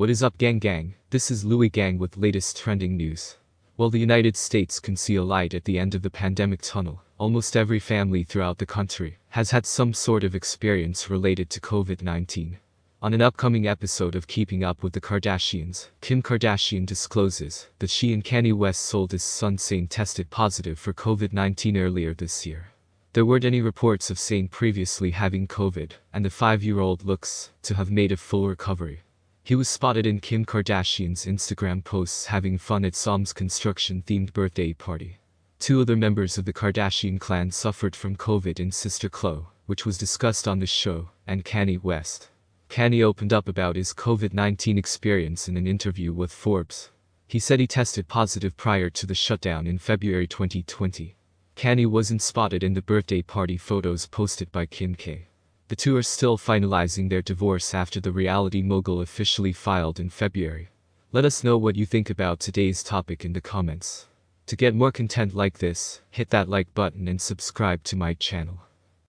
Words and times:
What 0.00 0.08
is 0.08 0.22
up 0.22 0.38
gang 0.38 0.60
gang? 0.60 0.94
This 1.10 1.30
is 1.30 1.44
Louis 1.44 1.68
Gang 1.68 1.98
with 1.98 2.16
latest 2.16 2.56
trending 2.56 2.96
news. 2.96 3.36
While 3.76 3.90
the 3.90 4.00
United 4.00 4.34
States 4.34 4.80
can 4.80 4.96
see 4.96 5.16
a 5.16 5.22
light 5.22 5.52
at 5.52 5.66
the 5.66 5.78
end 5.78 5.94
of 5.94 6.00
the 6.00 6.08
pandemic 6.08 6.62
tunnel, 6.62 7.02
almost 7.18 7.54
every 7.54 7.78
family 7.78 8.24
throughout 8.24 8.56
the 8.56 8.64
country 8.64 9.18
has 9.28 9.50
had 9.50 9.66
some 9.66 9.92
sort 9.92 10.24
of 10.24 10.34
experience 10.34 11.10
related 11.10 11.50
to 11.50 11.60
COVID-19. 11.60 12.56
On 13.02 13.12
an 13.12 13.20
upcoming 13.20 13.66
episode 13.66 14.14
of 14.14 14.26
Keeping 14.26 14.64
Up 14.64 14.82
with 14.82 14.94
the 14.94 15.02
Kardashians, 15.02 15.88
Kim 16.00 16.22
Kardashian 16.22 16.86
discloses 16.86 17.66
that 17.78 17.90
she 17.90 18.14
and 18.14 18.24
Kanye 18.24 18.54
West's 18.54 18.94
oldest 18.94 19.28
son 19.28 19.58
Saint 19.58 19.90
tested 19.90 20.30
positive 20.30 20.78
for 20.78 20.94
COVID-19 20.94 21.76
earlier 21.76 22.14
this 22.14 22.46
year. 22.46 22.68
There 23.12 23.26
weren't 23.26 23.44
any 23.44 23.60
reports 23.60 24.08
of 24.10 24.18
Saint 24.18 24.50
previously 24.50 25.10
having 25.10 25.46
COVID, 25.46 25.92
and 26.14 26.24
the 26.24 26.30
five-year-old 26.30 27.04
looks 27.04 27.50
to 27.64 27.74
have 27.74 27.90
made 27.90 28.12
a 28.12 28.16
full 28.16 28.48
recovery. 28.48 29.02
He 29.50 29.56
was 29.56 29.68
spotted 29.68 30.06
in 30.06 30.20
Kim 30.20 30.44
Kardashian's 30.44 31.26
Instagram 31.26 31.82
posts 31.82 32.26
having 32.26 32.56
fun 32.56 32.84
at 32.84 32.94
Psalm's 32.94 33.32
construction-themed 33.32 34.32
birthday 34.32 34.72
party. 34.74 35.18
Two 35.58 35.80
other 35.80 35.96
members 35.96 36.38
of 36.38 36.44
the 36.44 36.52
Kardashian 36.52 37.18
clan 37.18 37.50
suffered 37.50 37.96
from 37.96 38.14
COVID 38.14 38.60
in 38.60 38.70
sister 38.70 39.10
Khloe, 39.10 39.46
which 39.66 39.84
was 39.84 39.98
discussed 39.98 40.46
on 40.46 40.60
the 40.60 40.66
show, 40.66 41.08
and 41.26 41.44
Kanye 41.44 41.82
West. 41.82 42.30
Kanye 42.68 43.02
opened 43.02 43.32
up 43.32 43.48
about 43.48 43.74
his 43.74 43.92
COVID-19 43.92 44.78
experience 44.78 45.48
in 45.48 45.56
an 45.56 45.66
interview 45.66 46.12
with 46.12 46.30
Forbes. 46.30 46.92
He 47.26 47.40
said 47.40 47.58
he 47.58 47.66
tested 47.66 48.06
positive 48.06 48.56
prior 48.56 48.88
to 48.90 49.04
the 49.04 49.16
shutdown 49.16 49.66
in 49.66 49.78
February 49.78 50.28
2020. 50.28 51.16
Kanye 51.56 51.86
wasn't 51.88 52.22
spotted 52.22 52.62
in 52.62 52.74
the 52.74 52.82
birthday 52.82 53.20
party 53.20 53.56
photos 53.56 54.06
posted 54.06 54.52
by 54.52 54.64
Kim 54.66 54.94
K. 54.94 55.26
The 55.70 55.76
two 55.76 55.96
are 55.96 56.02
still 56.02 56.36
finalizing 56.36 57.08
their 57.08 57.22
divorce 57.22 57.74
after 57.74 58.00
the 58.00 58.10
reality 58.10 58.60
mogul 58.60 59.00
officially 59.00 59.52
filed 59.52 60.00
in 60.00 60.10
February. 60.10 60.68
Let 61.12 61.24
us 61.24 61.44
know 61.44 61.56
what 61.56 61.76
you 61.76 61.86
think 61.86 62.10
about 62.10 62.40
today's 62.40 62.82
topic 62.82 63.24
in 63.24 63.34
the 63.34 63.40
comments. 63.40 64.08
To 64.46 64.56
get 64.56 64.74
more 64.74 64.90
content 64.90 65.32
like 65.32 65.58
this, 65.58 66.00
hit 66.10 66.30
that 66.30 66.48
like 66.48 66.74
button 66.74 67.06
and 67.06 67.20
subscribe 67.20 67.84
to 67.84 67.94
my 67.94 68.14
channel. 68.14 68.62